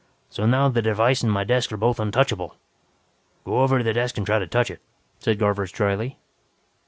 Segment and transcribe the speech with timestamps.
[0.31, 2.55] So now the device and my desk are both untouchable.
[3.45, 4.81] "Go over to the desk and try to touch it,"
[5.19, 6.17] said Garvers dryly.